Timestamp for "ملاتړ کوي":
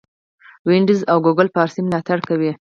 1.87-2.51